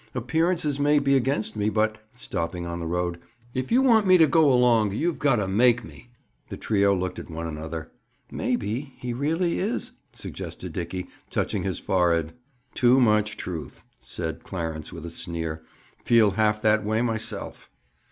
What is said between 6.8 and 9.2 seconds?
looked at one another. "Maybe, he